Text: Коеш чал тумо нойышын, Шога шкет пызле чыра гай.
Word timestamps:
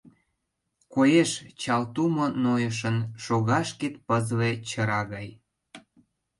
Коеш 0.93 1.31
чал 1.61 1.83
тумо 1.93 2.25
нойышын, 2.43 2.97
Шога 3.23 3.59
шкет 3.69 3.95
пызле 4.07 4.49
чыра 4.69 5.01
гай. 5.13 5.29